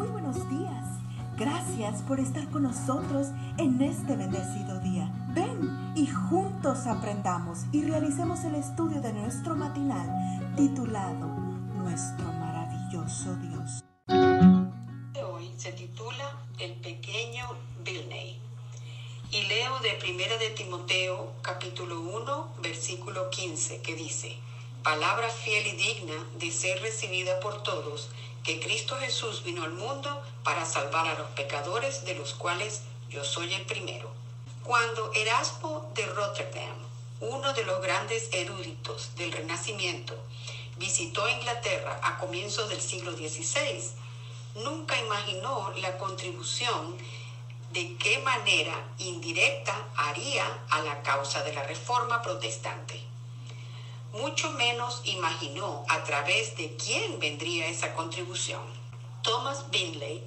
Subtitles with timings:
[0.00, 0.86] Muy buenos días.
[1.36, 3.26] Gracias por estar con nosotros
[3.58, 5.12] en este bendecido día.
[5.34, 10.08] Ven y juntos aprendamos y realicemos el estudio de nuestro matinal
[10.56, 11.26] titulado
[11.76, 13.84] Nuestro maravilloso Dios.
[15.22, 17.44] Hoy se titula El pequeño
[17.84, 18.40] Bilney.
[19.32, 24.34] Y leo de Primera de Timoteo capítulo 1 versículo 15 que dice,
[24.82, 28.08] Palabra fiel y digna de ser recibida por todos
[28.44, 33.24] que Cristo Jesús vino al mundo para salvar a los pecadores, de los cuales yo
[33.24, 34.10] soy el primero.
[34.64, 36.76] Cuando Erasmo de Rotterdam,
[37.20, 40.16] uno de los grandes eruditos del Renacimiento,
[40.78, 43.82] visitó Inglaterra a comienzos del siglo XVI,
[44.54, 46.96] nunca imaginó la contribución
[47.72, 53.09] de qué manera indirecta haría a la causa de la reforma protestante
[54.12, 58.62] mucho menos imaginó a través de quién vendría esa contribución.
[59.22, 60.22] Thomas Binley,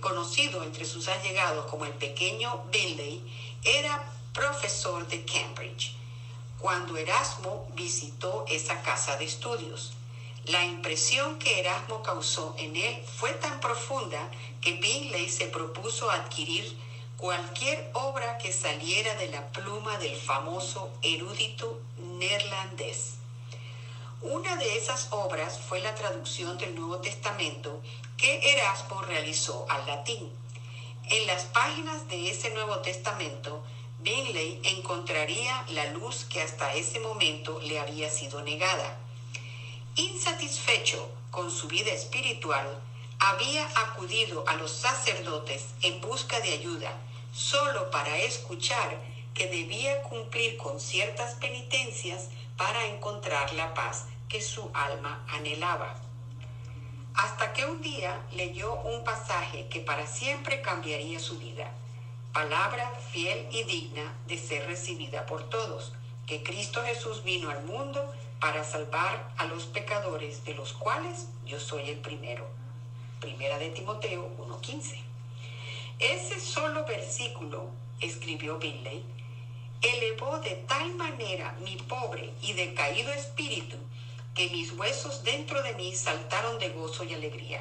[0.00, 3.22] conocido entre sus allegados como el pequeño Binley,
[3.64, 5.98] era profesor de Cambridge
[6.58, 9.92] cuando Erasmo visitó esa casa de estudios.
[10.46, 16.76] La impresión que Erasmo causó en él fue tan profunda que Binley se propuso adquirir
[17.16, 21.80] cualquier obra que saliera de la pluma del famoso erudito
[22.18, 23.14] neerlandés.
[24.20, 27.80] Una de esas obras fue la traducción del Nuevo Testamento
[28.16, 30.32] que Erasmo realizó al latín.
[31.04, 33.62] En las páginas de ese Nuevo Testamento,
[34.00, 38.98] Binley encontraría la luz que hasta ese momento le había sido negada.
[39.96, 42.66] Insatisfecho con su vida espiritual,
[43.20, 46.92] había acudido a los sacerdotes en busca de ayuda,
[47.32, 49.00] solo para escuchar
[49.38, 55.94] que debía cumplir con ciertas penitencias para encontrar la paz que su alma anhelaba.
[57.14, 61.70] Hasta que un día leyó un pasaje que para siempre cambiaría su vida.
[62.32, 65.92] Palabra fiel y digna de ser recibida por todos,
[66.26, 71.60] que Cristo Jesús vino al mundo para salvar a los pecadores, de los cuales yo
[71.60, 72.44] soy el primero.
[73.20, 75.00] Primera de Timoteo 1.15.
[76.00, 79.04] Ese solo versículo, escribió Binley,
[79.82, 83.76] elevó de tal manera mi pobre y decaído espíritu
[84.34, 87.60] que mis huesos dentro de mí saltaron de gozo y alegría.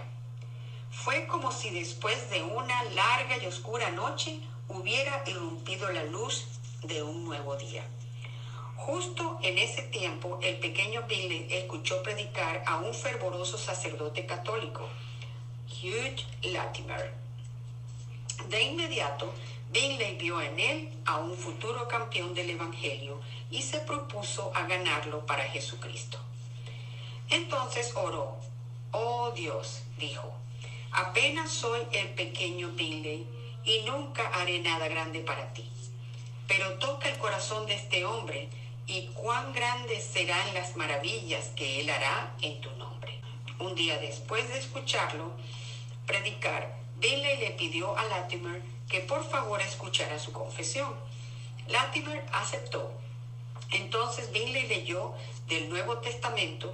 [0.91, 6.45] Fue como si después de una larga y oscura noche hubiera irrumpido la luz
[6.83, 7.83] de un nuevo día.
[8.75, 14.88] Justo en ese tiempo, el pequeño Billy escuchó predicar a un fervoroso sacerdote católico,
[15.67, 17.13] Hugh Latimer.
[18.49, 19.34] De inmediato,
[19.72, 23.19] Binley vio en él a un futuro campeón del Evangelio
[23.51, 26.17] y se propuso a ganarlo para Jesucristo.
[27.29, 28.38] Entonces oró.
[28.91, 30.33] Oh Dios, dijo,
[30.91, 33.28] apenas soy el pequeño Binley
[33.66, 35.69] y nunca haré nada grande para ti.
[36.47, 38.49] Pero toca el corazón de este hombre
[38.88, 43.19] y cuán grandes serán las maravillas que él hará en tu nombre.
[43.59, 45.34] Un día después de escucharlo
[46.05, 50.93] predicar, Binley le pidió a Latimer que por favor escuchara su confesión.
[51.67, 52.91] Latimer aceptó.
[53.71, 55.13] Entonces Binley leyó
[55.47, 56.73] del Nuevo Testamento,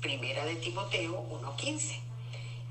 [0.00, 2.00] primera de Timoteo 1.15,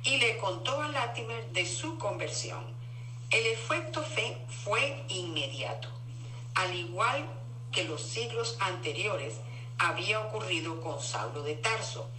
[0.04, 2.64] y le contó a Latimer de su conversión.
[3.30, 5.90] El efecto fe fue inmediato.
[6.56, 7.26] Al igual
[7.72, 9.36] que los siglos anteriores
[9.78, 12.10] había ocurrido con Saulo de Tarso.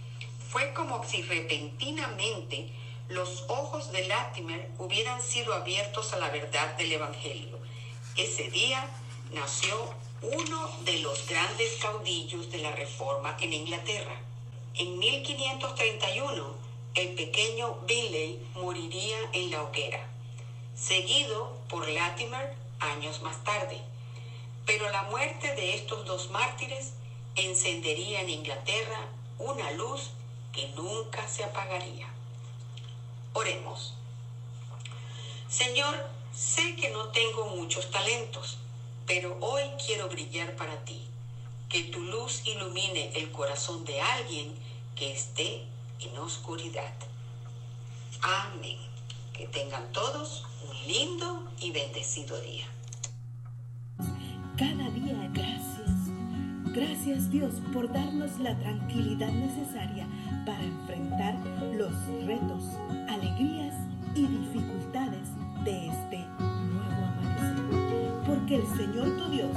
[0.49, 2.71] Fue como si repentinamente
[3.09, 7.57] los ojos de Latimer hubieran sido abiertos a la verdad del Evangelio.
[8.15, 8.87] Ese día
[9.31, 9.75] nació
[10.21, 14.15] uno de los grandes caudillos de la Reforma en Inglaterra.
[14.75, 16.55] En 1531,
[16.93, 20.07] el pequeño Binley moriría en la hoguera,
[20.75, 23.81] seguido por Latimer años más tarde.
[24.67, 26.93] Pero la muerte de estos dos mártires
[27.35, 29.07] encendería en Inglaterra
[29.39, 30.11] una luz
[30.53, 32.07] que nunca se apagaría.
[33.33, 33.93] Oremos.
[35.47, 35.95] Señor,
[36.33, 38.57] sé que no tengo muchos talentos,
[39.05, 41.01] pero hoy quiero brillar para ti.
[41.67, 44.55] Que tu luz ilumine el corazón de alguien
[44.95, 45.65] que esté
[45.99, 46.93] en oscuridad.
[48.21, 48.77] Amén.
[49.33, 52.65] Que tengan todos un lindo y bendecido día.
[54.57, 55.89] Cada día gracias.
[56.73, 60.07] Gracias Dios por darnos la tranquilidad necesaria
[60.45, 61.35] para enfrentar
[61.73, 61.93] los
[62.25, 62.63] retos,
[63.39, 65.29] y dificultades
[65.63, 68.23] de este nuevo amanecer.
[68.25, 69.55] Porque el Señor tu Dios